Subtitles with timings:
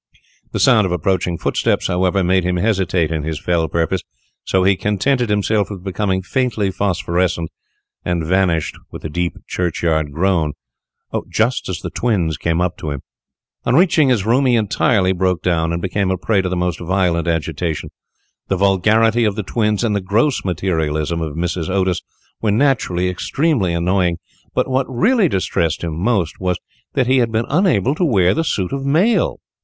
[0.51, 4.01] The sound of approaching footsteps, however, made him hesitate in his fell purpose,
[4.43, 7.51] so he contented himself with becoming faintly phosphorescent,
[8.03, 10.53] and vanished with a deep churchyard groan,
[11.29, 13.01] just as the twins had come up to him.
[13.03, 13.43] [Illustration: "THE TWINS...
[13.43, 15.71] AT ONCE DISCHARGED TWO PELLETS ON HIM"] On reaching his room he entirely broke down,
[15.73, 17.89] and became a prey to the most violent agitation.
[18.47, 21.69] The vulgarity of the twins, and the gross materialism of Mrs.
[21.69, 22.01] Otis,
[22.41, 24.17] were naturally extremely annoying,
[24.55, 26.57] but what really distressed him most was
[26.93, 29.37] that he had been unable to wear the suit of mail.